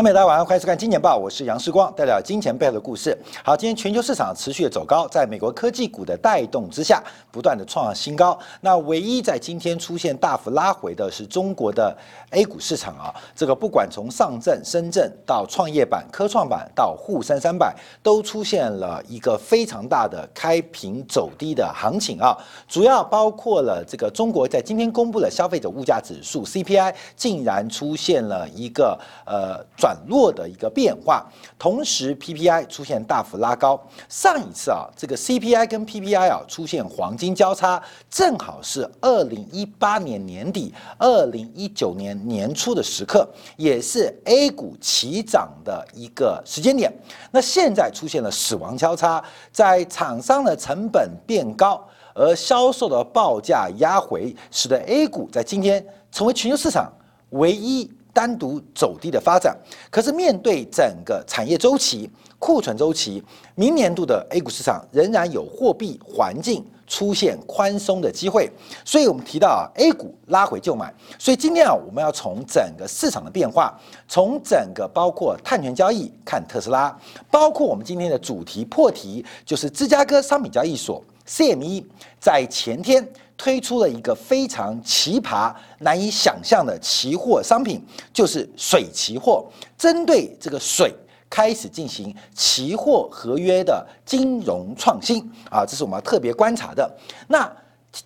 [0.00, 3.14] 朋友们，大家晚上欢迎收看《金钱报》，我是杨世光，带来金钱背后的故事。
[3.44, 8.38] 好，今天全球市场持续的走高，在美国科技股的带动之下，不断的创新高。
[8.62, 11.94] 那唯一在今天出现大幅拉回的是中国的
[12.30, 22.34] A 股市场啊，这个不管从上证、深圳到创业板、科创板到沪深三百，都出现了一个非常大的开平走低的行情啊。
[22.66, 29.62] 主要包括了这个中国在今天公布了消费者物价指数 CPI，竟然出现了一个呃。
[29.76, 31.26] 转弱的一个变化，
[31.58, 33.80] 同时 PPI 出现大幅拉高。
[34.08, 46.92] 上一次啊，这个 CPI 跟 PPI 啊出现黄金交叉，正好是二零一八年年底、二零一九年年初的时刻，也是 A 股齐涨的一个时间点。
[47.30, 51.82] 那现在出现了死亡交叉，在厂商的成本变高，
[52.14, 56.92] 而销售的报价压回，使得 A 股在今天成为全球市场
[57.30, 57.90] 唯一。
[58.20, 59.56] 单独走低的发展，
[59.90, 68.50] 可是面对整个产业周期、库存周期，明年度的 A 股市场仍然有货币环境出现宽松的机会。
[68.84, 70.92] 所以我们提到啊，A 股拉回就买。
[71.18, 73.74] 所以今天啊，我们要从整个市场的变化，
[74.06, 76.94] 从整个包括碳权交易看特斯拉，
[77.30, 81.86] 包括我们今天的主题破题，就是芝加哥商品交易所 CME
[82.20, 83.08] 在前天。
[83.40, 87.82] 推出了一个非常奇葩、难以想象的期货商品，
[88.12, 89.46] 就是水期货，
[89.78, 90.94] 针对这个水
[91.30, 96.94] 开始进行期货合约的金融创新啊，这是我们要特别观察的。
[97.28, 97.50] 那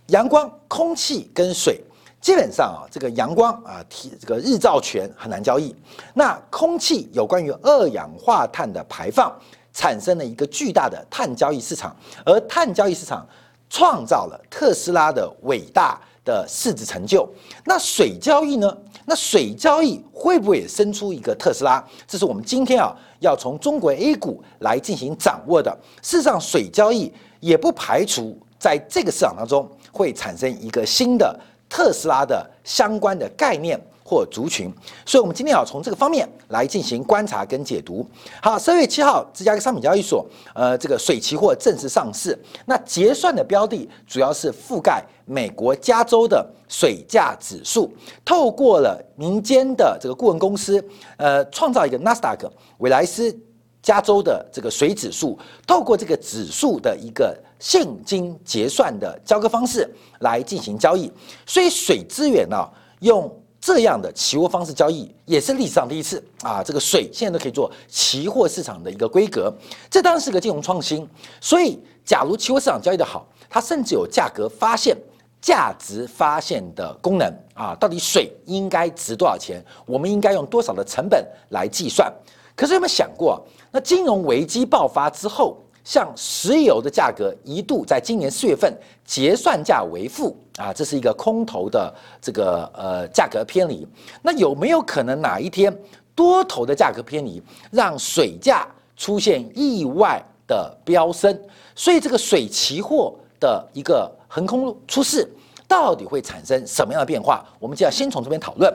[0.06, 1.82] 阳光、空气跟水，
[2.20, 5.74] 基本上啊，这个阳光啊，提这个日照权很难交易。
[6.14, 9.36] 那空气有关于二氧化碳的排放，
[9.72, 11.92] 产生了一个巨大的碳交易市场，
[12.24, 13.26] 而碳交易市场。
[13.74, 17.28] 创造了特斯拉的伟大的市值成就。
[17.64, 18.72] 那水交易呢？
[19.04, 21.84] 那水交易会不会生出一个特斯拉？
[22.06, 25.76] 这是我们今天啊要从中国 A 股来进行掌握的。
[26.02, 31.36] 事实上，水交易也不排除在这个市场当中会产生一个新的
[31.68, 33.76] 特斯拉的相关的概念。
[34.04, 34.70] 或族群，
[35.06, 38.06] 所以我们今天要从这个方面来进行观察跟解读。
[38.42, 42.38] 好，三月七号，芝加哥商品交易所，呃，这个水期货正式上市。
[42.66, 47.90] 那结算的标的主要是覆盖美国加州的水价指数，
[48.26, 50.84] 透过了民间的这个顾问公司，
[51.16, 53.34] 呃，创造一个纳斯达克韦莱斯
[53.82, 59.90] 加州的这个水指数，透过这个指数的一个现金结算的交割方式
[60.20, 61.10] 来进行交易。
[61.46, 62.68] 所以水资源呢，
[63.00, 63.30] 用
[63.64, 66.62] 这样的期货方式交易也是历史上第一次啊！
[66.62, 69.50] 这个水现在都可以做期货市场的一个规格，
[69.88, 71.08] 这当然是个金融创新。
[71.40, 74.94] 所以，假如期货市场交易的好，它甚至有价格发现、
[75.40, 77.74] 价值发现的功能啊！
[77.80, 79.64] 到底水应该值多少钱？
[79.86, 82.12] 我们应该用多少的成本来计算？
[82.54, 83.42] 可是有没有想过，
[83.72, 85.56] 那金融危机爆发之后？
[85.82, 88.74] 像石油的价格一度在今年四月份
[89.04, 93.86] 结算价为负啊，这是一个空头的这个呃价格偏离。
[94.22, 95.76] 那有没有可能哪一天
[96.14, 98.66] 多头的价格偏离，让水价
[98.96, 101.36] 出现意外的飙升？
[101.74, 105.28] 所以这个水期货的一个横空出世，
[105.66, 107.44] 到底会产生什么样的变化？
[107.58, 108.72] 我们就要先从这边讨论。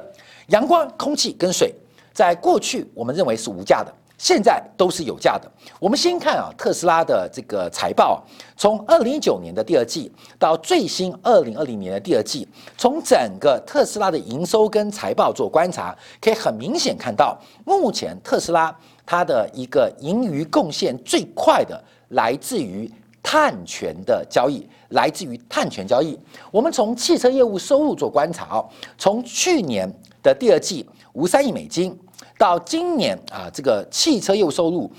[0.47, 1.73] 阳光、空气跟水，
[2.11, 3.93] 在过去我们认为是无价的。
[4.19, 5.49] 现在都是有价的。
[5.79, 8.21] 我们先看啊，特斯拉的这个财报，
[8.57, 12.45] 从二零一九年的第二季到最新二零二零年的第二季，
[12.77, 22.91] 从整个特斯拉的营收跟财报做观察，可以很明显看到，目前特斯拉它的一个盈余贡献最快的，来自于
[23.23, 26.19] 碳权的交易，来自于碳权交易。
[26.51, 29.89] 我们从汽车业务收入做观察哦，从去年
[30.21, 31.97] 的第二季五三亿美金。
[32.37, 34.91] 到今年啊，这个汽车业务收入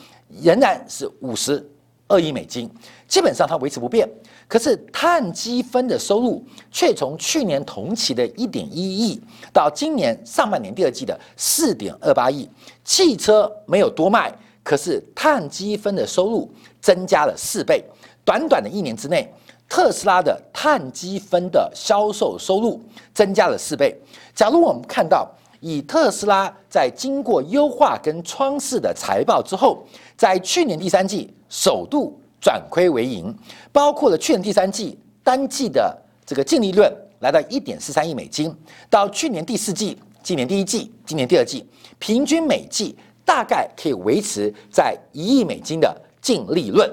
[0.42, 1.66] 仍然是五十
[2.06, 2.70] 二亿美金，
[3.08, 4.08] 基本上它维持不变。
[4.46, 9.20] 可是碳积分的收入却从去年同期的一点一亿
[9.52, 12.48] 到今年上半年第二季的四点二八亿。
[12.84, 14.32] 汽车没有多卖，
[14.62, 17.84] 可是碳积分的收入增加了四倍。
[18.24, 19.32] 短短的一年之内，
[19.68, 22.82] 特斯拉的碳积分的销售收入
[23.14, 23.96] 增加了四倍。
[24.34, 25.30] 假如我们看到。
[25.60, 29.84] 以特斯拉在经过优化跟窗式的财报之后，
[30.16, 33.34] 在去年第三季首度转亏为盈，
[33.70, 36.90] 包括了去年第三季单季的这个净利润
[37.20, 38.54] 来到一点四三亿美金，
[38.88, 41.66] 到去年第四季、今年第一季、今年第二季，
[41.98, 46.90] 平均每季大概可以维持在一亿美金的净利润。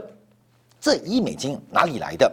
[0.80, 2.32] 这一亿美金哪里来的？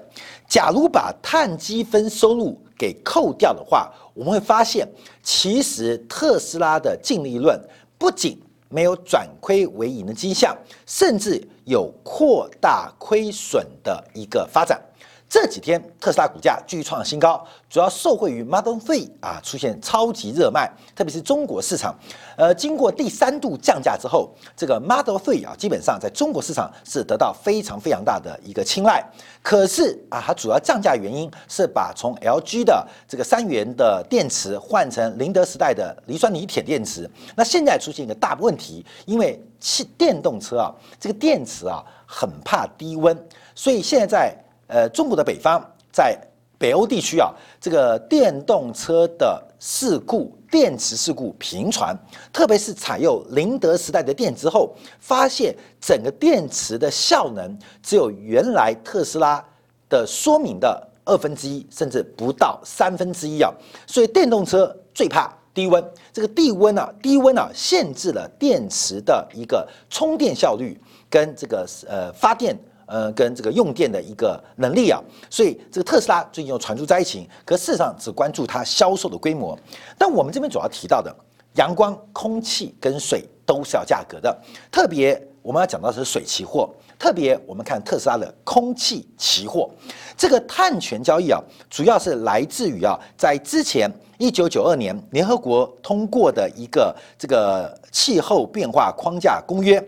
[0.49, 4.89] 假如把碳积分收入给扣掉的话，我们会发现，
[5.23, 7.59] 其实特斯拉的净利润
[7.99, 8.39] 不仅
[8.69, 10.57] 没有转亏为盈的迹象，
[10.87, 14.81] 甚至有扩大亏损的一个发展。
[15.29, 21.93] 这几天特斯拉股价继续创新高，主要受惠于 Model Three 啊出现超级热卖，特别是中国市场。
[22.37, 29.05] 呃，经过第三度降价之后，这个 Model Three 啊基本上在中国市场是得到非常非常大的一个青睐。
[29.43, 37.11] 可是啊，它主要降价原因是把从 LG 的这个三元的电池换成宁德时代的磷酸锂铁电池。
[37.35, 43.17] 那现在出现一个大问题，因为汽电动车啊这个电池啊很怕低温，
[43.57, 44.44] 所以现在在
[44.75, 46.19] 呃，中国的北方，在
[46.59, 51.97] 北欧地区啊，这个电动车的事故、电池事故频传，
[52.33, 59.41] 特别是采用宁德时代的电池后，发现整个电池的效能只有原来特斯拉
[59.89, 63.55] 的说明的二分之一，甚至不到三分之一啊。
[63.87, 70.77] 所以电动车最怕低温，这个低温啊，低温啊，限制了电池的一个充电效率
[71.09, 72.59] 跟这个呃发电。
[72.87, 75.01] 呃，跟这个用电的一个能力啊，
[75.31, 79.59] 所以这个特斯拉最近又传出灾情，可事实上只关注它销售的规模。
[79.97, 81.15] 但我们这边主要提到的，
[81.55, 84.37] 阳光、空气跟水都是要价格的。
[84.71, 89.71] 特别我们要讲到是水期货，特别我们看特斯拉的空气期货，
[90.17, 91.41] 这个碳权交易啊，
[91.71, 99.83] 主要是来自于啊，在之前一九九二年联合国通过的一个这个气候变化框架公约。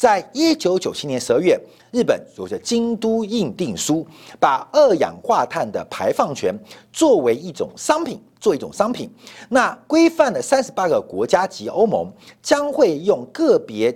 [0.00, 1.60] 在一九九七年十二月，
[1.90, 4.06] 日本有着京都议定书，
[4.38, 6.58] 把二氧化碳的排放权
[6.90, 9.10] 作为一种商品，做一种商品。
[9.50, 12.10] 那规范的三十八个国家及欧盟
[12.42, 13.94] 将会用个别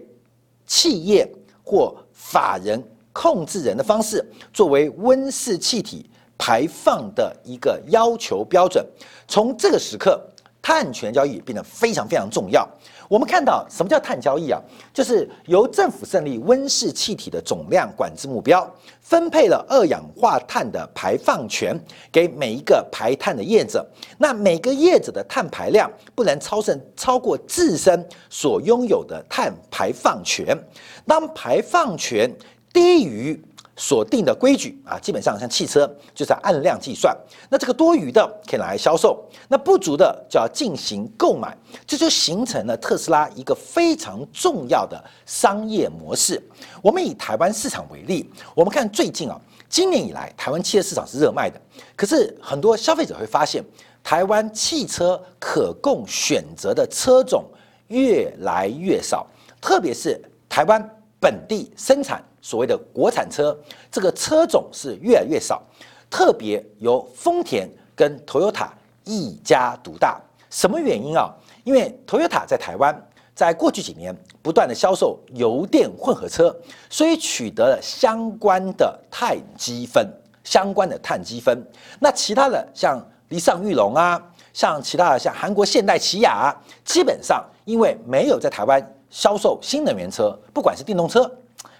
[0.66, 1.26] 企业
[1.62, 2.78] 或法人
[3.14, 4.22] 控制人的方式，
[4.52, 6.04] 作为温室气体
[6.36, 8.86] 排放的一个要求标准。
[9.26, 10.22] 从这个时刻，
[10.64, 12.66] 碳权交易变得非常非常重要。
[13.06, 14.58] 我们看到什么叫碳交易啊？
[14.94, 18.66] 就是由政府设立温室气体的总量管制目标，
[19.02, 21.78] 分配了二氧化碳的排放权
[22.10, 23.86] 给每一个排碳的业者。
[24.16, 30.58] 那每个业者的碳排量不能超胜超过自身所拥有的碳排放权。
[31.06, 32.34] 当排放权
[32.72, 33.38] 低于
[33.76, 35.84] 所定的规矩啊，基本上像汽车
[36.14, 37.16] 就是按量计算，
[37.50, 41.56] 那这个多余的可以拿来销售，那不足的就要进行购买，
[41.86, 46.40] 这就形成了特斯拉一个非常重要的商业模式。
[46.80, 51.60] 我们以台湾市场为例，我们看最近啊，今年以来台湾汽车市场是热卖的，
[51.96, 53.64] 可是很多消费者会发现，
[54.02, 57.44] 台湾汽车可供选择的车种
[57.88, 59.26] 越来越少，
[59.60, 60.88] 特别是台湾
[61.18, 62.22] 本地生产。
[62.44, 63.58] 所谓的国产车，
[63.90, 65.62] 这个车种是越来越少，
[66.10, 68.68] 特别由丰田跟 Toyota
[69.04, 70.20] 一家独大。
[70.50, 71.32] 什么原因啊？
[71.64, 72.94] 因为 Toyota 在台湾
[73.34, 76.54] 在过去几年不断的销售油电混合车，
[76.90, 80.06] 所以取得了相关的碳积分，
[80.44, 81.58] 相关的碳积分。
[81.98, 84.22] 那其他的像离上玉龙啊，
[84.52, 91.34] 像其他的像韩国现代起亚啊，基本上因为没有在台湾销售新能源车，不管是电动车。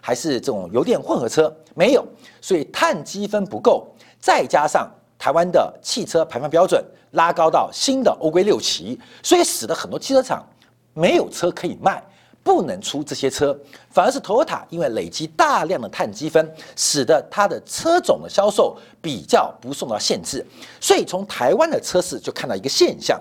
[0.07, 1.51] 还是这种油电混合车？
[1.75, 2.07] 没有，
[2.43, 3.87] 所以碳积分不够，
[4.21, 4.87] 再加上
[5.19, 10.47] 台湾的汽车排放标准拉高到新的欧规六期，所以使得很多汽车厂
[10.93, 12.05] 没有车可以卖，
[12.43, 13.59] 不能出这些车，
[13.89, 20.45] 反而是 Toyota 因为累积大量的碳积分，使得它的车种的销售比较不受到限制，
[20.83, 23.19] 所以从台湾的车市就看到一个现象。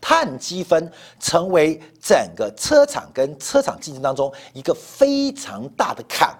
[0.00, 6.32] 碳积分成为整个车厂跟车厂竞争当中一个非常大的坎，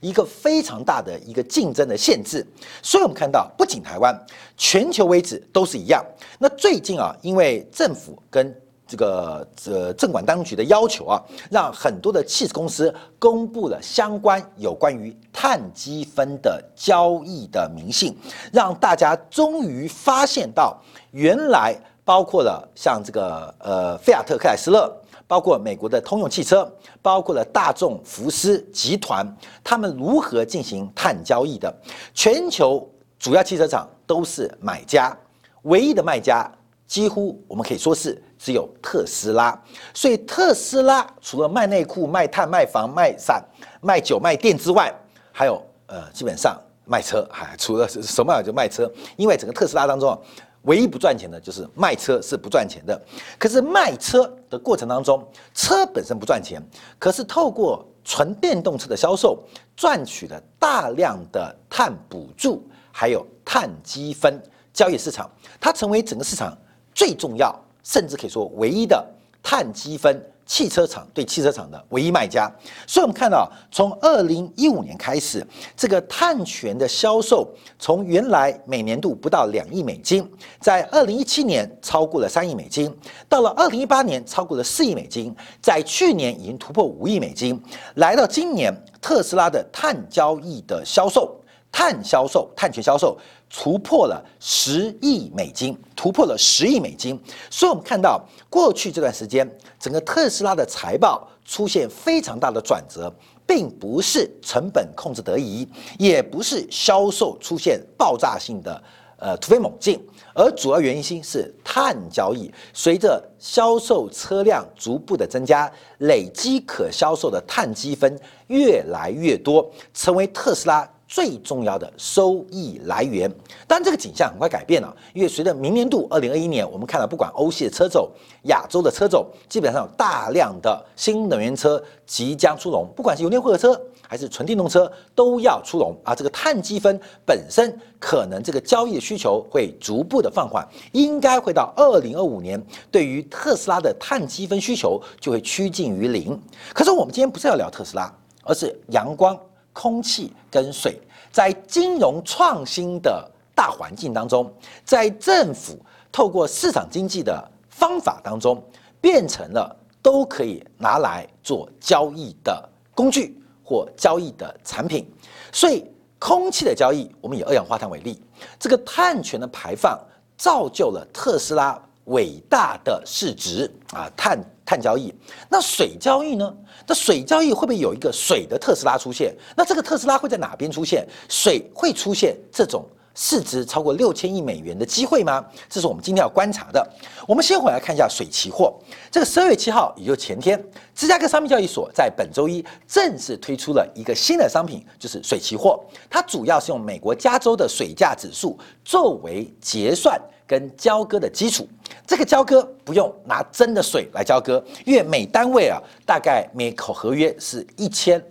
[0.00, 2.44] 一个非常大的一个竞争的限制。
[2.82, 4.14] 所以，我们看到，不仅台湾，
[4.56, 6.04] 全球为止都是一样。
[6.38, 8.54] 那最近啊，因为政府跟
[8.86, 18.14] 这个呃政管当局的要求啊，让很多的汽车公司公布了相关有关于碳积分的交易的明细，
[18.52, 20.76] 让大家终于发现到
[21.12, 21.74] 原来。
[22.04, 24.94] 包括了像这个呃，菲亚特克莱斯勒，
[25.26, 26.70] 包括美国的通用汽车，
[27.00, 29.26] 包括了大众福斯集团，
[29.64, 31.74] 他们如何进行碳交易的？
[32.12, 32.86] 全球
[33.18, 35.16] 主要汽车厂都是买家，
[35.62, 36.46] 唯一的卖家
[36.86, 39.58] 几乎我们可以说是只有特斯拉。
[39.94, 43.42] 所以特斯拉除了卖内裤、卖碳、卖房、卖伞、
[43.80, 44.94] 卖酒、卖电之外，
[45.32, 50.20] 还有呃，基本上卖车，还除了什么就卖车，因为整个特斯拉当中。
[50.64, 53.00] 唯一不赚钱的就是卖车是不赚钱的，
[53.38, 56.62] 可是卖车的过程当中，车本身不赚钱，
[56.98, 59.42] 可是透过纯电动车的销售，
[59.76, 64.42] 赚取了大量的碳补助，还有碳积分
[64.72, 65.30] 交易市场，
[65.60, 66.56] 它成为整个市场
[66.94, 69.06] 最重要，甚至可以说唯一的
[69.42, 72.50] 碳积分汽车厂对汽车厂的唯一卖家。
[72.86, 75.46] 所以，我们看到从二零一五年开始，
[75.76, 77.48] 这个碳权的销售
[77.78, 80.28] 从原来每年度不到两亿美金，
[80.60, 82.94] 在二零一七年超过了三亿美金，
[83.28, 87.62] 到了二零一八年超过了四亿美金，在去年已经突破五亿美金，
[87.94, 91.40] 来到今年特斯拉的碳交易的销售。
[91.76, 93.18] 碳销售、碳权销售
[93.56, 97.16] 突破了十亿美金，突破了十亿美金。
[97.48, 98.20] 所以，我们看到
[98.50, 103.14] 过去这段时间，整个特斯拉的财报出现非常大的转折，
[103.46, 105.68] 并不是成本控制得宜，
[106.00, 108.82] 也不是销售出现爆炸性的
[109.18, 112.52] 呃突飞猛进，而主要原因性是碳交易。
[112.72, 118.18] 随着销售车辆逐步的增加，累积可销售的碳积分
[118.48, 120.90] 越来越多，成为特斯拉。
[121.14, 123.30] 最重要的收益来源，
[123.68, 128.10] 当然这个景象很快改变了，因为随着明年度二零二一年，我们看到不管欧系的车种、
[128.46, 136.16] 亚洲的车种，基本上有大量的新能源车即将出笼，不管是油电混合车还是纯电动车都要出笼啊。
[136.16, 146.36] 这个碳积分本身可能这个交易的需求会逐步的放缓，应该会到二零二五年，对于特斯拉的碳积分需求就会趋近于零。
[146.74, 149.38] 可是我们今天不是要聊特斯拉，而是阳光。
[149.74, 150.98] 空气跟水，
[151.30, 154.50] 在金融创新的大环境当中，
[154.84, 155.78] 在政府
[156.10, 158.62] 透过市场经济的方法当中，
[159.00, 165.06] 变成了都可以拿来做交易的工具或交易的产品。
[165.52, 165.84] 所以，
[166.18, 168.22] 空气的交易，我们以二氧化碳为例，
[168.58, 169.98] 这个碳权的排放
[170.38, 174.38] 造就了特斯拉伟大的市值啊，碳。
[174.64, 175.14] 碳交易，
[175.48, 176.54] 那水交易呢？
[176.86, 179.34] 那水交易会不会有一个水的特斯拉出现？
[179.56, 181.06] 那这个特斯拉会在哪边出现？
[181.28, 185.44] 水会出现这种市值超过六千亿美元的机会吗？
[185.68, 186.86] 这是我们今天要观察的。
[187.28, 188.74] 我们先回来看一下水期货。
[189.10, 190.62] 这个十二月七号，也就是前天，
[190.94, 195.84] 芝加哥商品交易所在本周一正式推出了一个新的商品，就是水期货。
[196.08, 200.18] 它主要是用美国加州的水价指数作为结算。
[200.46, 201.66] 跟交割的基础，
[202.06, 208.22] 这个交割不用拿真的水来交割，因为每单位啊，大概每口合约是一千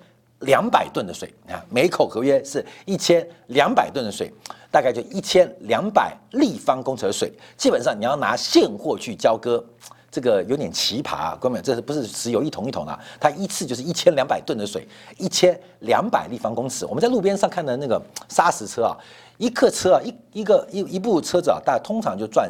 [0.41, 4.31] 两百吨的水啊，每口合约是一千两百吨的水，
[4.69, 9.63] 大概就一千两百立方公尺的水，基本上你要拿现货去交割，
[10.11, 12.99] 这个有点奇葩啊，哥们，这是不是石油一桶一桶啊？
[13.19, 16.85] 它一次就是一千两百吨的水，一千两百立方公尺。
[16.85, 18.95] 我们在路边上看的那个砂石车啊。
[19.37, 22.47] 一客车啊，一一个一一部车子啊，大概通常就装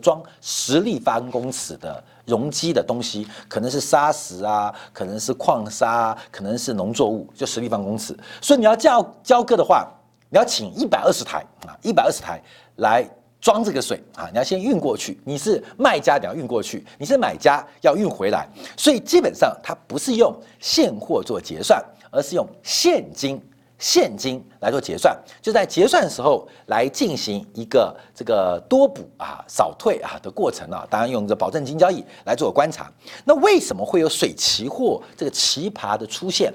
[0.00, 8.16] 装十立方公尺的容积的东西，可能是砂石啊，可能是矿砂，可能是农作物，就十立方公尺。
[8.40, 9.86] 所以你要交交割的话，
[10.30, 12.40] 你要请一百二十台啊，一百二十台
[12.76, 13.04] 来
[13.40, 15.20] 装这个水啊，你要先运过去。
[15.24, 18.48] 你是卖家，你要运过去；你是买家，要运回来。
[18.76, 23.42] 所以基本上它不是用现货做结算，而是用现金。
[23.76, 30.86] 现金来做结算，就在结算的时候来进行一个这个多补啊、少退啊的过程啊。
[30.88, 32.90] 当然用这保证金交易来做观察。
[33.24, 36.50] 那为什么会有水期货这个奇葩的出现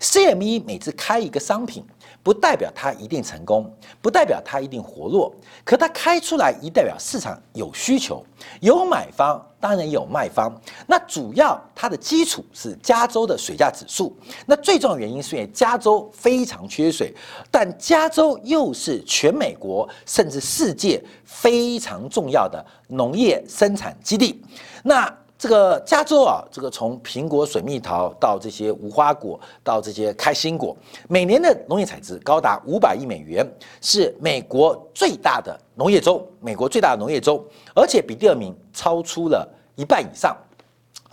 [0.00, 1.82] ？CME 每次开一个商品。
[2.22, 5.30] 不代表它一定成功，不代表它一定活络，
[5.62, 8.24] 可它开出来一代表市场有需求，
[8.62, 10.50] 有买方，当然有卖方。
[10.86, 14.16] 那主要它的基础是加州的水价指数。
[14.46, 17.14] 那最重要原因是因为加州非常缺水，
[17.54, 24.42] 但加州又是全美国甚至世界非常重要的农业生产基地。
[24.82, 25.08] 那
[25.38, 30.76] 这个加州啊，这个从苹果、水蜜桃到这些无花果，到这些开心果，
[31.08, 33.48] 每年的农业产值高达五百亿美元，
[33.80, 37.40] 是美国最大的农业州，美国最大的农业州，
[37.72, 40.36] 而且比第二名超出了一半以上。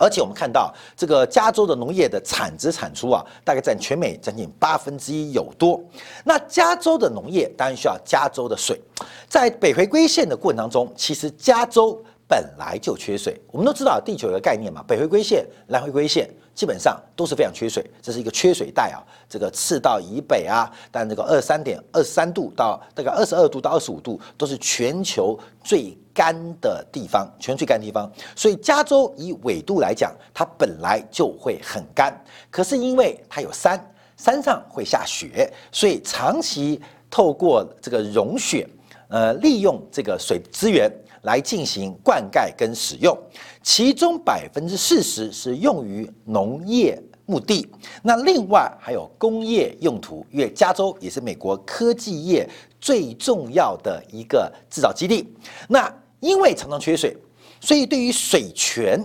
[0.02, 5.80] 而且我们看到这个加州的农业的产值产出啊，大概占全美将近八分之一有多。
[6.24, 8.80] 那加州的农业当然需要加州的水，
[9.28, 12.02] 在北回归线的过程当中，其实加州。
[12.32, 19.04] 本来就缺水，我们都知道地球有个概念嘛，北回归线、南回归线基本上都是非常缺水，这是一个缺水带啊。
[19.28, 28.10] 这个赤道以北啊，但这个二三点二三度到大概二十二度到二十五度，都是全球最干的地方，全最干的地方。
[28.34, 32.18] 所以加州以纬度来讲，它本来就会很干，
[32.50, 33.78] 可是因为它有山，
[34.16, 38.66] 山上会下雪，所以长期透过这个融雪，
[39.08, 40.90] 呃，利用这个水资源。
[41.22, 43.16] 来进行灌溉跟使用，
[43.62, 47.66] 其中百分之四十是用于农业目的，
[48.02, 52.48] 那另外还有工业用途，因为加州也是美国科技业
[52.80, 55.32] 最重要的一个制造基地。
[55.68, 57.16] 那因为常常缺水，
[57.60, 59.00] 所以对于水权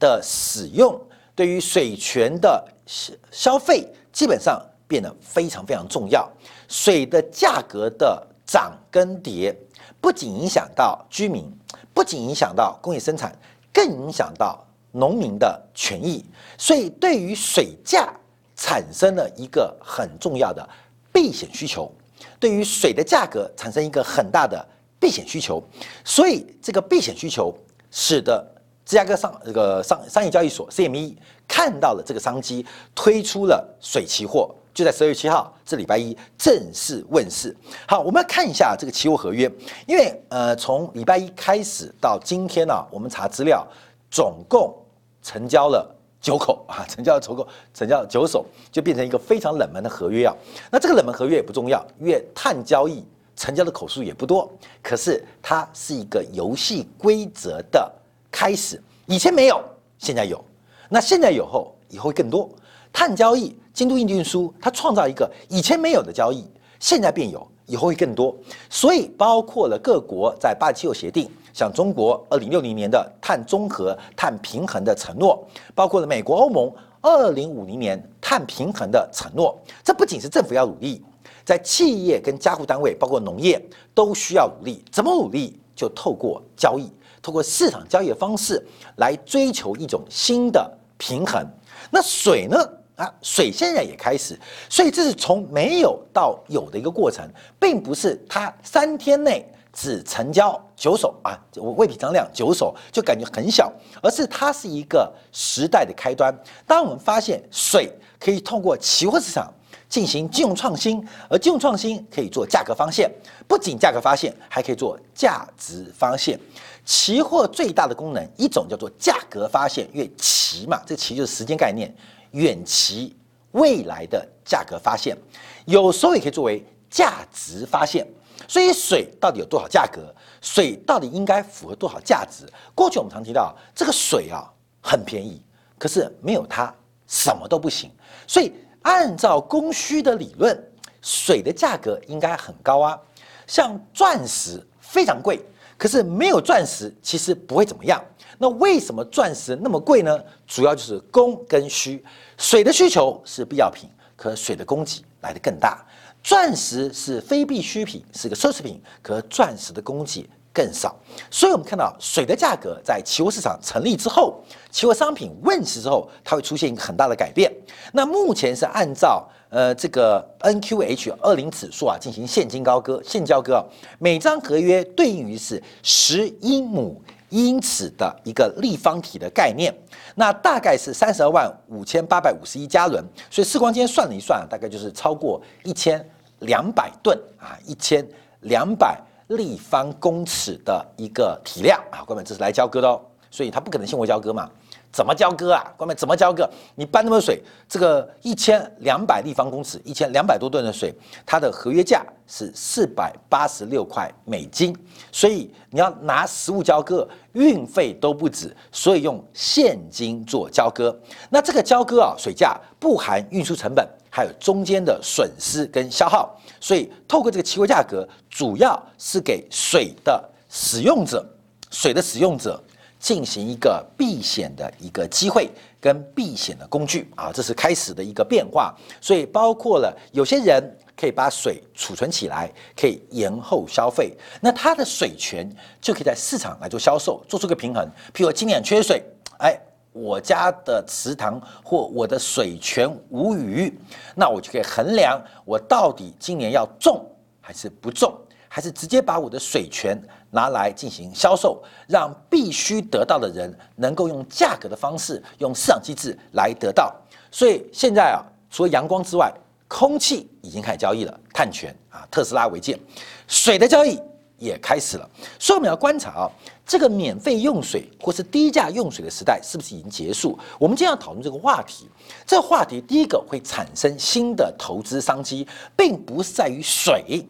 [0.00, 0.98] 的使用，
[1.34, 6.28] 对于水权的消消费，基本上变得非常非常重要。
[6.68, 9.54] 水的价格的涨跟跌，
[10.00, 11.50] 不仅影响到居民，
[11.98, 13.36] 不仅影响到工业生产，
[13.72, 16.24] 更影响到农民的权益。
[16.56, 18.08] 所以，对于水价
[18.54, 20.64] 产生了一个很重要的
[21.12, 21.90] 避险需求，
[22.38, 24.64] 对于水的价格产生一个很大的
[25.00, 25.60] 避险需求。
[26.04, 27.52] 所以，这个避险需求
[27.90, 28.46] 使得
[28.84, 31.16] 芝加哥商这个商商业交易所 CME
[31.48, 32.64] 看到了这个商机，
[32.94, 34.54] 推出了水期货。
[34.78, 37.52] 就在十二月七号，这礼拜一正式问世。
[37.84, 39.50] 好，我们要看一下这个期货合约，
[39.88, 43.66] 因为呃，从礼拜一开始到今天呢，我们查资料，
[44.08, 44.72] 总共
[45.20, 45.84] 成交了
[46.20, 47.44] 九口 啊，成交了九口，
[47.74, 50.32] 成交了九手，就变成一个非常冷门的合约啊。
[50.70, 53.04] 那这个冷门合约也不重要，因为碳交易
[53.34, 54.48] 成交的口数也不多，
[54.80, 57.92] 可是它是一个游戏规则的
[58.30, 58.80] 开始。
[59.06, 59.60] 以前没有，
[59.98, 60.40] 现在有，
[60.88, 62.48] 那现在有后，以后会更多。
[62.92, 66.44] 碳交易、京都印运输，它创造一个以前没有的交易，
[66.80, 68.36] 现在便有，以后会更多。
[68.68, 79.56] 所以包括了各国在巴黎气候协定，像中国二零六零年的碳中和、碳平衡的承诺，包括了美国、欧盟二零五零年碳平衡的承诺。
[79.84, 81.02] 这不仅是政府要努力，
[81.44, 83.60] 在企业跟加护单位，包括农业
[83.94, 84.84] 都需要努力。
[84.90, 85.58] 怎么努力？
[85.76, 86.90] 就透过交易，
[87.22, 88.60] 透过市场交易的方式
[88.96, 90.68] 来追求一种新的
[90.98, 91.46] 平衡。
[91.90, 92.58] 那水呢？
[92.96, 94.36] 啊，水现在也开始，
[94.68, 97.24] 所以这是从没有到有的一个过程，
[97.56, 106.36] 并不是它三天内只成交九手啊，我未比张量九手就感觉很小，而是它是一个时代的开端。
[106.66, 109.48] 当我们发现水可以通过期货市场
[109.88, 113.10] 进行金融创新，而金融创新可以做价格发现，
[113.46, 116.38] 不仅价格发现，还可以做价值发现。
[116.84, 121.94] 期货最大的功能一种叫做价格发现，因为期嘛，这期就是时间概念。
[122.32, 123.16] 远期
[123.52, 125.16] 未来的价格发现，
[125.64, 128.06] 有时候也可以作为价值发现。
[128.46, 130.14] 所以水到底有多少价格？
[130.40, 132.46] 水到底应该符合多少价值？
[132.74, 134.44] 过去我们常提到这个水啊
[134.80, 135.42] 很便宜，
[135.78, 136.72] 可是没有它
[137.06, 137.90] 什么都不行。
[138.26, 140.58] 所以按照供需的理论，
[141.02, 142.98] 水的价格应该很高啊。
[143.46, 145.40] 像钻石非常贵，
[145.76, 148.02] 可是没有钻石其实不会怎么样。
[148.38, 150.18] 那为什么钻石那么贵呢？
[150.46, 152.04] 主要就是供跟需，
[152.36, 155.84] 水的需求是必要品，可水的供给来得更大。
[156.22, 160.92] 钻石是非必需品，是个奢侈品，可钻石的供给更少。
[161.30, 164.42] 所以，我们看到水的价格在期货市场成立之后，
[164.72, 167.52] 期货商品问世之后，它会出现一个很大的改变。
[167.92, 173.64] 那目前是按照呃这个 NQH 二零指数啊进行现金高割、现交割，
[174.00, 177.00] 每张合约对应于是十英亩。
[177.30, 179.70] 因此的一个立方体的概念，
[180.14, 186.02] 那大概是三十二万五千八百五十一加仑，所以世光今天算了一算，大概就是超过一千
[186.38, 188.02] 两百吨啊，一千
[188.40, 194.50] 两百立方公尺的一个体量啊，各位这是来交割的哦，所以它不可能现货交割嘛。
[194.90, 195.62] 怎么交割啊？
[195.76, 196.48] 各位怎么交割？
[196.74, 200.92] 你搬那么多水，这个一千两百立方公尺，一千两百多吨的水，
[201.26, 204.74] 它的合约价是四百八十六块美金。
[205.12, 210.98] 所以你要拿实物交割，运费都不止，所以用现金做交割。
[211.28, 216.34] 那这个交割啊，水价不含运输成本，还有中间的损失跟消耗。
[216.60, 221.24] 所以透过这个期货价格，主要是给水的使用者，
[221.70, 222.60] 水的使用者。
[222.98, 228.74] 进行一个避险的一个机会跟避险的工具啊，这是开始的一个变化。
[229.00, 235.48] 所以包括了有些人可以把水储存起来，可以延后消费，那它的水权
[235.80, 237.88] 就可以在市场来做销售，做出个平衡。
[238.12, 239.00] 譬如今年缺水，
[239.38, 239.56] 哎，
[239.92, 243.72] 我家的池塘或我的水泉无鱼，
[244.16, 247.06] 那我就可以衡量我到底今年要种
[247.40, 248.12] 还是不种，
[248.48, 249.96] 还是直接把我的水泉。
[250.30, 256.94] 拿来进行销售，让必须得到的人能够用价格的方式，用市场机制来得到。
[257.30, 259.32] 所以现在啊，除了阳光之外，
[259.66, 262.78] 空气已经开始交易了，碳权啊，特斯拉为鉴，
[263.26, 264.00] 水的交易
[264.38, 265.08] 也开始了。
[265.38, 266.30] 所以我们要观察啊，
[266.64, 270.38] 这个免费用水或是低价用水的时代是不是已经结束？
[270.58, 271.86] 我们今天要讨论这个话题，
[272.26, 277.26] 这个话题第一个会产生新的投资商机，并不是在于水。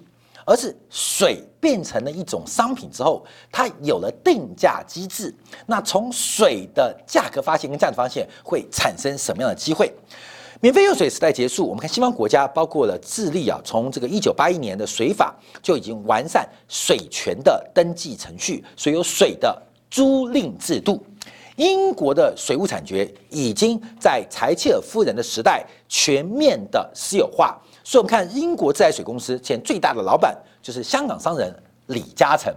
[0.48, 5.34] 而是水变成了一种商品之后，它有了定价机制。
[5.66, 9.92] 那从水的价格发现跟价值发现会产生什么样的机会？
[10.60, 21.04] 免费用水时代结束，我们看西方国家，包括了智利啊，从这个一九八一年的水法就已经完善水权的登记程序，所以有水的租赁制度。
[21.56, 27.60] 英国的水务产权已经在柴切尔夫人的时代全面的私有化。
[27.88, 31.50] 所以，我们看英国自来水公司现在最大的老板就是香港商人
[31.86, 32.54] 李嘉诚。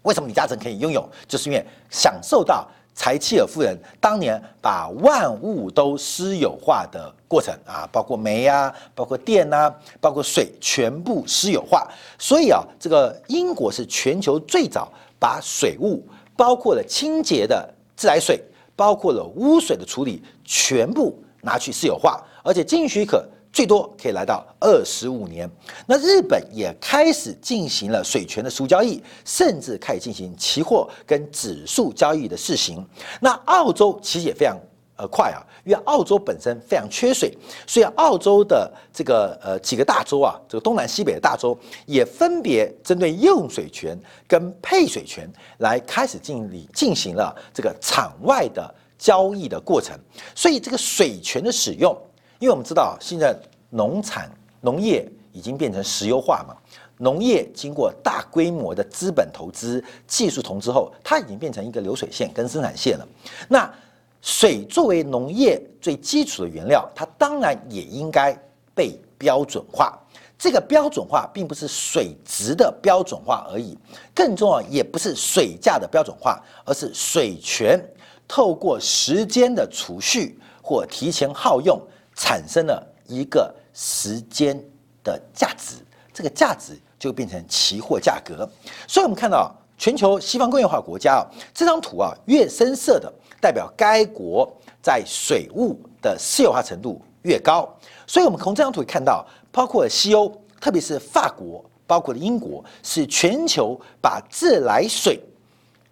[0.00, 1.06] 为什么李嘉诚可以拥有？
[1.28, 11.86] 就是因为享受到柴契尔夫人当年把万物都私有化的过程啊，包括煤啊，包括电啊，包括水，全部私有化。
[12.18, 16.02] 所以啊，这个英国是全球最早把水务，
[16.34, 18.42] 包括了清洁的自来水，
[18.74, 23.22] 包括了污水的处理，全部拿去私有化，而且经营许可。
[23.56, 25.50] 最多可以来到二十五年。
[25.86, 32.86] 那日本也开始进行了水权的实物交易，甚至开始进行期货跟指数交易的试行。
[33.18, 34.54] 那澳洲其实也非常
[34.98, 37.34] 呃快啊，因为澳洲本身非常缺水，
[37.66, 45.26] 所以澳洲的这个呃几个大洲啊，这个东南西北的大洲也分别针对用水权跟配水权
[45.60, 49.98] 来开始进行进行了这个场外的交易的过程。
[50.34, 51.96] 所以这个水权的使用。
[52.38, 53.34] 因为我们知道，现在
[53.70, 56.54] 农产农业已经变成石油化嘛，
[56.98, 63.08] 农业经过大规模的资本投资、技术投资后，它已经变成一个流水线跟生产线了。
[63.48, 63.72] 那
[64.20, 68.36] 水作为农业最基础的原料，它当然也应该
[68.74, 69.98] 被标准化。
[70.38, 73.78] 这个标准化并不是水质的标准化而已，
[74.14, 77.82] 更重要也不是水价的标准化，而是水权
[78.28, 81.80] 透过时间的储蓄或提前耗用。
[82.16, 84.58] 产生了一个时间
[85.04, 85.76] 的价值，
[86.12, 88.48] 这个价值就变成期货价格。
[88.88, 94.50] 所以，我们看到全球西方工业化国家啊，这张图啊越深色的，代表该国
[94.82, 97.68] 在水务的私有化程度越高。
[98.06, 105.20] 所以，我们从这张图看到，包括西欧，特别是法国，包括了英国，是全球把自来水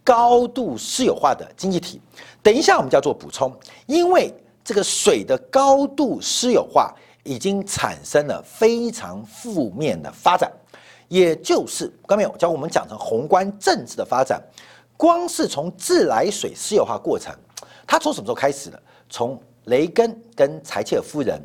[0.02, 2.00] 高度私有化的经济体。
[2.42, 4.34] 等一下，我们就要做补充，因为。
[4.64, 10.50] 这个水的高度私有化已经产生了非常负面的发展，
[11.08, 14.42] 也就是刚才有教我们讲成宏观政治的发展，
[14.96, 17.34] 光是从自来水私有化过程，
[17.86, 18.82] 它从什么时候开始的？
[19.10, 21.40] 从雷根跟柴切尔夫人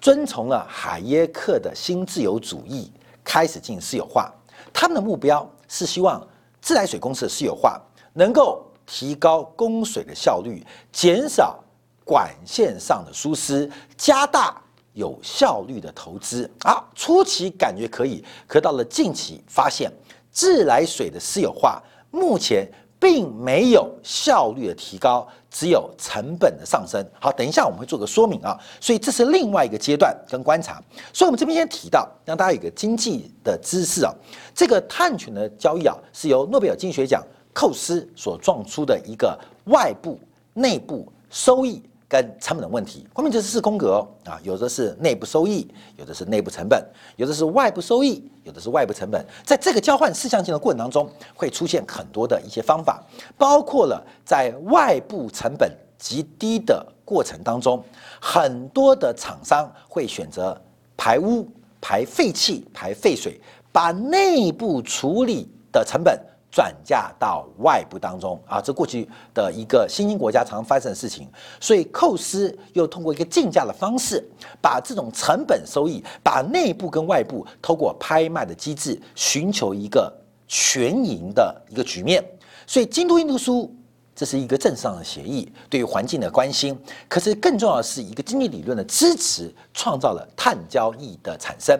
[0.00, 4.32] 遵从了海耶克的新自由主义开始进行私有化，
[4.72, 6.20] 他们的目标是希望
[6.60, 7.80] 自来水公司的私有化
[8.12, 11.63] 能够提高供水的效率，减少。
[12.04, 14.60] 管线上的疏失，加大
[14.92, 19.90] 有效率的投资啊，初期感觉可以，可到了近期发现，
[20.30, 27.04] 自来水的私有化目前并没有效率的提高，只有成本的上升。
[27.20, 30.80] 好，等一下我们会做个说明啊，所以这是另外一个阶段跟观察。
[31.12, 34.14] 所以我们这边先提到，让大家有个经济的知识啊，
[34.54, 40.20] 这个碳权的交易啊，是由诺贝尔经济学奖寇斯所撞出的一个外部、
[40.52, 41.82] 内部收益。
[42.14, 46.80] 跟成本的问题，后面就是四宫格啊，有的是内部收益，有的是内部成本，
[47.16, 49.26] 有的是外部收益，有的是外部成本。
[49.42, 53.02] 在这个交换四象限的过程当中，会出现很多的一些方法，
[53.36, 57.82] 包括了在外部成本极低的过程当中，
[58.20, 60.56] 很多的厂商会选择
[60.96, 61.44] 排污、
[61.80, 63.40] 排废气、排废水，
[63.72, 66.16] 把内部处理的成本。
[66.54, 71.26] 转嫁到外部当中啊，这过去的一个新兴国家常发生的事情，
[71.58, 74.24] 所以寇斯又通过一个竞价的方式，
[74.62, 80.12] 把这种成本收益，把内部跟外部透过拍卖的机制，寻求一个
[80.46, 82.24] 全赢的一个局面。
[82.68, 83.74] 所以京都印度书
[84.14, 91.76] 这是一个政治上的协议，对于环境的关心，可是更重要的是一个经济理论的支持，创造了碳交易的产生。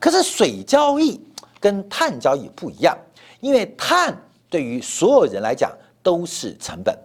[0.00, 1.20] 可是水交易
[1.60, 2.96] 跟碳交易不一样。
[3.44, 5.70] 因为碳对于所有人来讲
[6.02, 6.98] 都是成本，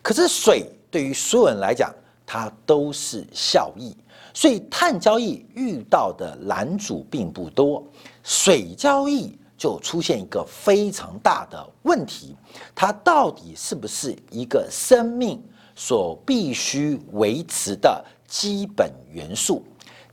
[0.00, 1.92] 可是水对于所有人来讲
[2.24, 3.92] 它都是效益，
[4.32, 7.84] 所以碳交易遇到的拦阻并不多，
[8.22, 12.36] 水交易就出现一个非常大的问题，
[12.76, 15.42] 它到底是不是一个生命
[15.74, 19.64] 所必须维持的基本元素？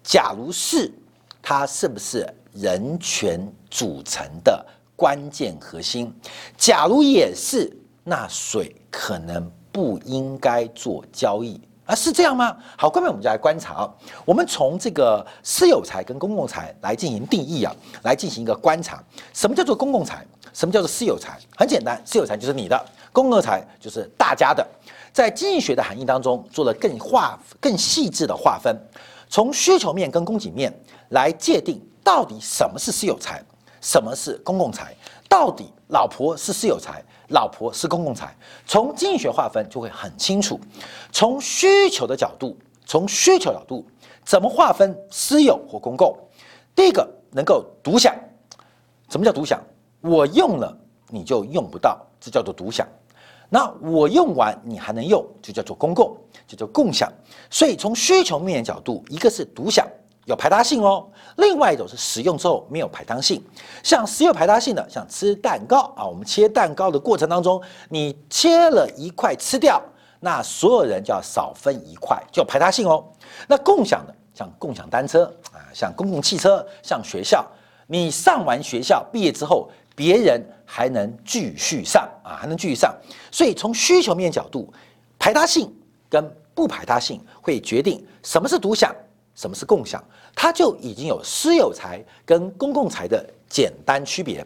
[0.01, 0.91] 假如是，
[1.43, 4.65] 它是不是人权组成的？
[4.99, 6.13] 关键核心，
[6.57, 7.71] 假如也是，
[8.03, 11.95] 那水可能不应该做交易啊？
[11.95, 12.57] 是这样吗？
[12.77, 13.89] 好，下面我们就来观察啊。
[14.25, 19.01] 我们从这个私有财跟公共财来进行定义啊，来进行一个观察。
[19.33, 20.25] 什么叫做公共财？
[20.53, 21.39] 什么叫做私有财？
[21.55, 24.67] 很简单，私有财就是你的，公共财就是大家的。
[25.13, 28.75] 在经济学的含义当中，做了更划、更细致的划分，
[29.29, 30.77] 从需求面跟供给面
[31.12, 33.41] 来界定到底什么是私有财。
[33.81, 34.95] 什么是公共财？
[35.27, 38.35] 到底老婆是私有财，老婆是公共财？
[38.65, 40.59] 从经济学划分就会很清楚。
[41.11, 43.85] 从需求的角度，从需求角度
[44.25, 46.17] 怎么划分私有或公共？
[46.75, 48.15] 第一个能够独享，
[49.09, 49.61] 什么叫独享？
[50.01, 50.75] 我用了
[51.09, 52.87] 你就用不到，这叫做独享。
[53.49, 56.15] 那我用完你还能用，就叫做公共，
[56.47, 57.11] 就叫共享。
[57.49, 59.87] 所以从需求面角度，一个是独享。
[60.29, 63.43] 有排他性哦，另外一种是使用之后没有排他性。
[63.81, 69.81] 像实有排他性的，像吃蛋糕啊，我们切蛋糕的过程当中，你切了一块吃掉，
[70.19, 73.03] 那所有人就要少分一块，就排他性哦。
[73.47, 77.43] 那共享的，像共享单车啊，像公共汽车，像学校，
[77.87, 82.95] 你上完学校毕业之后，别人还能继续上啊，还能继续上。
[83.31, 84.71] 所以从需求面角度，
[85.17, 85.75] 排他性
[86.07, 88.95] 跟不排他性会决定什么是独享。
[89.39, 90.04] 什么是共享？
[90.36, 94.45] 它就已经有私有财跟公共财的简单区别，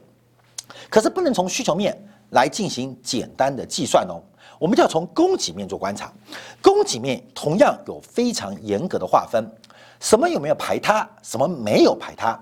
[0.88, 1.98] 可是不能从需求面
[2.30, 4.22] 来进行简单的计算哦。
[4.60, 6.14] 我们就要从供给面做观察，
[6.62, 9.44] 供给面同样有非常严格的划分，
[10.00, 12.40] 什么有没有排他，什么没有排他，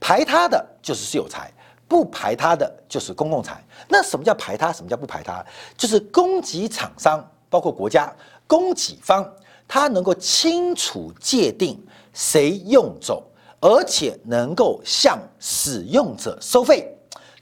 [0.00, 1.52] 排他的就是私有财，
[1.86, 3.62] 不排他的就是公共财。
[3.86, 4.72] 那什么叫排他？
[4.72, 5.40] 什么叫不排他？
[5.76, 8.12] 就是供给厂商，包括国家
[8.48, 9.24] 供给方，
[9.66, 11.82] 它能够清楚界定。
[12.14, 13.26] 谁用走，
[13.58, 16.94] 而且能够向使用者收费，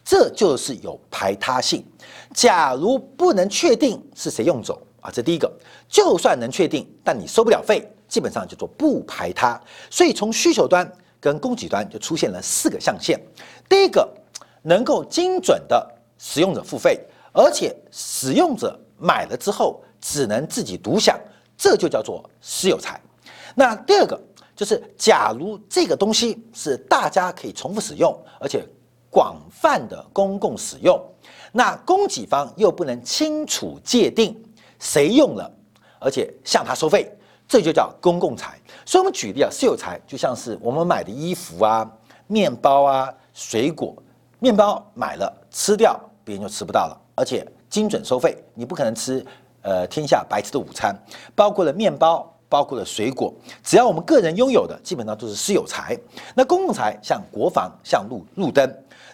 [0.04, 1.84] 这就是有排他性。
[2.32, 5.52] 假如不能确定是谁用走啊，这第一个，
[5.88, 9.60] 就算能确定，但你收不了费，基本上叫做不排他。
[9.90, 13.20] 所以从需求端跟供给端就出现了四个象限。
[13.68, 14.08] 第一个，
[14.62, 15.84] 能够精准的
[16.16, 17.00] 使用者付费，
[17.32, 21.18] 而且使用者买了之后只能自己独享，
[21.60, 22.98] 这就叫做私有财。
[23.54, 24.18] 那第二个。
[24.56, 28.62] 就是，假如这个东西是大家可以重复使用，而且
[29.08, 31.02] 广泛的公共使用，
[31.50, 34.38] 那供给方又不能清楚界定
[34.78, 35.50] 谁用了，
[35.98, 37.10] 而且向他收费，
[37.48, 38.60] 这就叫公共财。
[38.84, 41.90] 所以，我们举例啊，私有财就像是我们买的衣服啊、
[42.26, 43.96] 面包啊、水果。
[44.40, 49.24] 面包买了吃掉，别人就吃不到了，而且精准收费，你不可能吃
[49.62, 50.94] 呃天下白吃的午餐，
[51.34, 52.26] 包括了面包。
[52.50, 55.96] 包括了水果，只要我们个人拥有的，基本上都是私有财。
[56.34, 58.68] 那公共财像国防、像路路灯，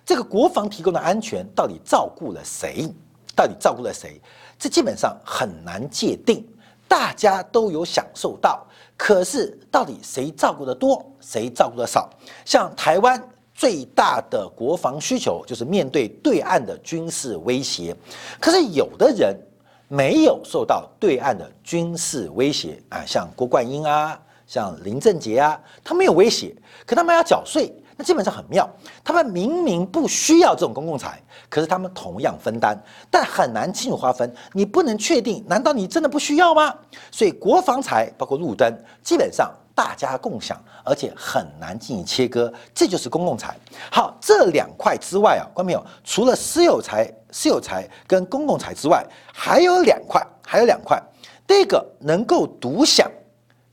[0.06, 2.90] 这个国防提供的安全到底照顾了谁？
[3.34, 4.18] 到底照顾了谁？
[4.58, 6.42] 这基本上很难界定。
[6.88, 12.08] 大家都有享受到，可是到底谁照顾的多，谁照顾的少？
[12.46, 13.22] 像台湾
[13.54, 17.94] 最大的国防需求就是面对对岸的军事威胁，
[18.40, 19.38] 可是有的人。
[19.88, 28.68] 没有受到对岸的军事威胁啊，像郭冠英啊，像林正杰啊，他没有威胁，可他们要缴税，那基本上很妙。
[29.04, 32.76] 他们明明不需要这种公共财，可是他们同样分担，
[33.10, 34.34] 但很难清楚划分。
[34.52, 36.74] 你不能确定，难道你真的不需要吗？
[37.10, 38.72] 所以国防财包括路灯，
[39.02, 39.52] 基本上。
[39.76, 43.54] 大家共享，而且很难进行切割，这就是公共财。
[43.92, 50.98] 好，这两块之外啊，观众朋友，除了私有财、私有财跟公共财之外，还有两块，还有两块。
[51.46, 53.06] 第一个能够独享，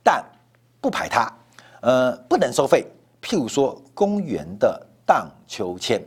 [0.04, 0.22] 但
[0.82, 1.34] 不排他，
[1.80, 2.86] 呃，不能收费。
[3.22, 6.04] 譬如说公园的荡秋千，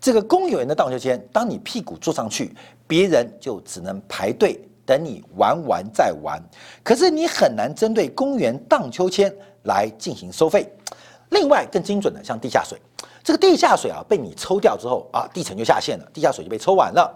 [0.00, 2.54] 这个公园的荡秋千，当你屁股坐上去，
[2.86, 4.60] 别人就只能排队。
[4.86, 6.42] 等你玩完再玩，
[6.82, 10.70] 可是你很难针对公园荡秋千来进行收费。
[11.30, 12.78] 另外更精准的，像地下水，
[13.24, 17.10] 这个地下水啊被你抽掉之后啊，地层就下陷了，地下水就被抽完了。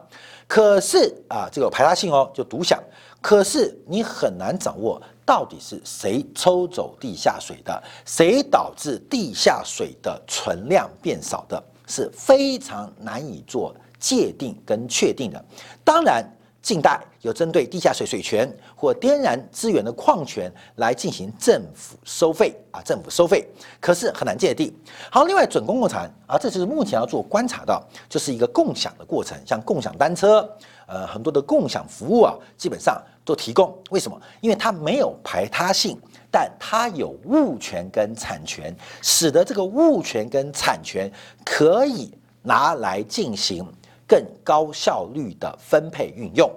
[0.49, 2.83] 可是啊，这个排他性哦，就独享。
[3.21, 15.45] 可是你很难掌握到底是谁抽走地下水的，谁导致地下水的存量变少的，是非常难以做界定跟确定的。
[15.85, 16.25] 当然。
[16.69, 23.43] 近代有针对地下水水权或天然资源的矿权来进行政府收费啊，政府收费，
[23.81, 24.71] 可是很难界定。
[25.11, 30.47] 好，另外准公共产啊，这就是目前要做观察到，就是一个共享的过程，像共享单车，
[30.87, 33.75] 呃，很多的共享服务啊，基本上都提供。
[33.89, 34.21] 为什么？
[34.43, 35.99] 因为它没有排他性，
[36.31, 41.11] 但它有物权跟产权，使得这个物权跟产权
[41.47, 43.67] 可以拿来进行。
[44.09, 46.51] 更高效率的分配运用，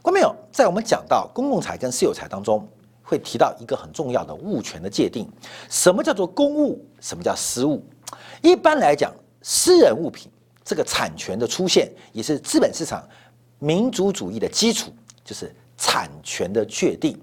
[0.00, 2.66] 观众朋友，在我们讲到公共财跟私有财当中，
[3.02, 5.28] 会提到一个很重要的物权的界定。
[5.68, 6.86] 什么叫做公物？
[7.00, 7.84] 什么叫私物？
[8.40, 10.30] 一般来讲，私人物品
[10.64, 13.04] 这个产权的出现，也是资本市场
[13.58, 14.92] 民主主义的基础，
[15.24, 17.20] 就是产权的确定。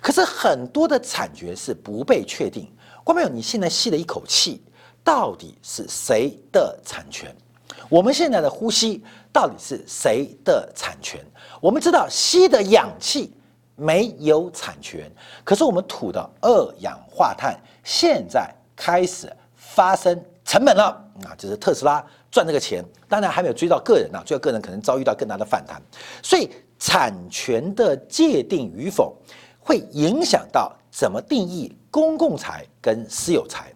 [0.00, 2.68] 可是很多的产权是不被确定。
[3.04, 4.60] 观众朋友，你现在吸了一口气，
[5.04, 7.32] 到底是谁的产权？
[7.88, 11.20] 我们现在的呼吸到底是谁的产权？
[11.60, 13.32] 我们知道吸的氧气
[13.76, 15.10] 没有产权，
[15.42, 20.84] 可是我们吐的二氧化碳现在开始发生成本了
[21.24, 21.34] 啊！
[21.36, 25.80] 就是特斯拉赚这个钱，当然还没有追到个人啊，追到个人可能遭遇到更大的反弹。
[26.22, 29.16] 所以产权的界定与否，
[29.58, 33.72] 会影响到怎么定义公共财跟私有财。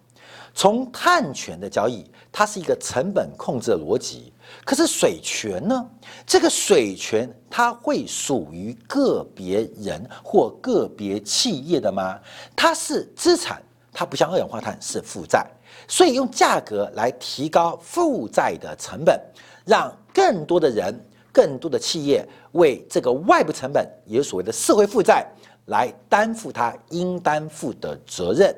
[0.53, 2.09] 从碳权的交易。
[2.31, 4.31] 它是一个成本控制的逻辑，
[4.63, 5.89] 可是水权呢？
[6.25, 12.19] 这个水权它会属于个别人或个别企业的吗？
[12.55, 13.61] 它是资产，
[13.91, 15.45] 它不像二氧化碳是负债，
[15.87, 19.19] 所以用价格来提高负债的成本，
[19.65, 20.97] 让更多的人、
[21.33, 25.27] 更多的企业为这个外部成本，也就所谓的社会负债，
[25.65, 28.55] 来担负它应担负的责任。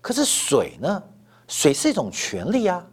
[0.00, 1.02] 可是水呢？
[1.48, 2.86] 水是一种权利啊。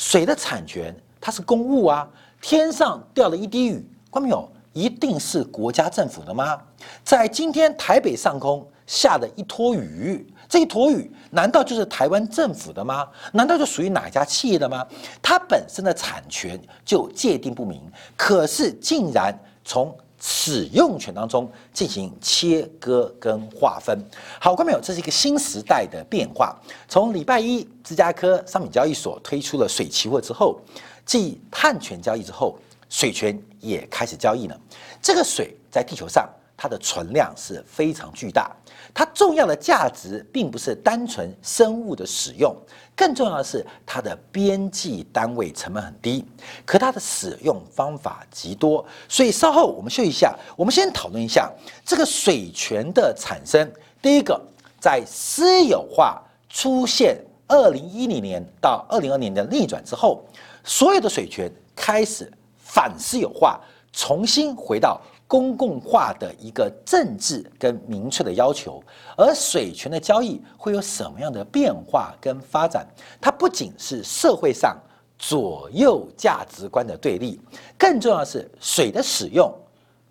[0.00, 2.08] 水的产权它是公物啊，
[2.40, 4.50] 天上掉了一滴雨，关没有？
[4.72, 6.58] 一定是国家政府的吗？
[7.04, 13.06] 在今天台北上空下的一坨雨，这一坨雨难道就是台湾政府的吗？
[13.34, 14.86] 难道就属于哪家企业的吗？
[15.20, 17.78] 它本身的产权就界定不明，
[18.16, 19.94] 可是竟然从。
[20.20, 23.98] 使用权当中进行切割跟划分，
[24.38, 26.54] 好，观众朋友，这是一个新时代的变化。
[26.86, 30.60] 从礼拜一芝加哥商品交易所推出了水期货之后，
[31.06, 32.58] 继碳权交易之后，
[32.90, 34.60] 水权也开始交易了。
[35.00, 36.28] 这个水在地球上。
[36.62, 38.54] 它的存量是非常巨大，
[38.92, 42.54] 它重要的价值并不是单纯生物的使用，
[42.94, 46.22] 更重要的是它的边际单位成本很低，
[46.66, 48.84] 可它的使用方法极多。
[49.08, 51.50] 所以稍后我们休息一下，我们先讨论一下
[51.82, 53.66] 这个水权的产生。
[54.02, 54.38] 第一个，
[54.78, 57.16] 在私有化出现
[57.48, 60.22] 二零一零年到二零二年的逆转之后，
[60.62, 63.58] 所有的水权开始反私有化，
[63.94, 65.00] 重新回到。
[65.30, 68.82] 公共化的一个政治跟明确的要求，
[69.16, 72.84] 而水权的交易会有什么样的变化跟发展？
[73.20, 74.76] 它不仅是社会上
[75.16, 77.40] 左右价值观的对立，
[77.78, 79.54] 更重要的是水的使用，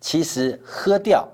[0.00, 1.28] 其实喝掉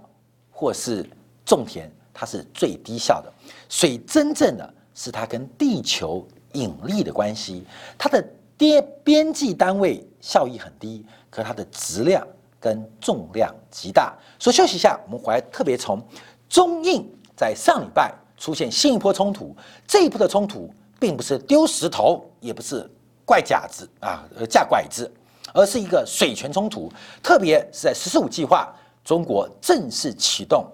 [0.50, 1.08] 或是
[1.44, 3.32] 种田，它是最低效的。
[3.68, 7.64] 水真正的是它跟地球引力的关系，
[7.96, 8.20] 它的
[8.56, 12.26] 边边际单位效益很低，可它的质量。
[12.66, 16.02] 跟重量极大，所休息一下，我们回来特别从
[16.48, 19.54] 中印在上礼拜出现新一波冲突，
[19.86, 22.84] 这一波的冲突并不是丢石头，也不是
[23.24, 25.08] 怪架子啊，呃架拐子，
[25.54, 28.74] 而是一个水权冲突，特别是在“十四五”计划，
[29.04, 30.66] 中国正式启动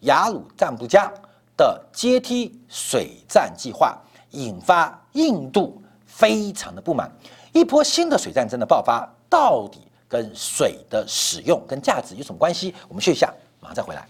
[0.00, 1.10] 雅鲁藏布江
[1.56, 3.98] 的阶梯水战计划，
[4.32, 7.10] 引发印度非常的不满，
[7.54, 9.80] 一波新的水战争的爆发，到底？
[10.08, 12.74] 跟水的使用跟价值有什么关系？
[12.88, 14.06] 我们休息一下，马上再回来。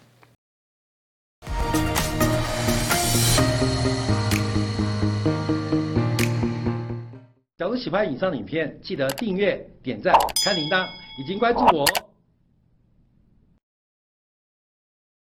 [7.59, 10.87] 假如喜欢以上的影片，记得订阅、点赞、开铃铛，
[11.21, 12.08] 已经关注我哦。